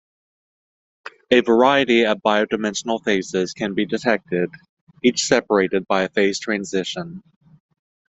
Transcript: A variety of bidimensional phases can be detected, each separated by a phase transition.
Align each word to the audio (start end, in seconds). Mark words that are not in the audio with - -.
A 1.29 1.41
variety 1.41 2.07
of 2.07 2.23
bidimensional 2.23 3.03
phases 3.03 3.53
can 3.53 3.75
be 3.75 3.85
detected, 3.85 4.49
each 5.03 5.25
separated 5.25 5.85
by 5.87 6.01
a 6.01 6.09
phase 6.09 6.39
transition. 6.39 7.21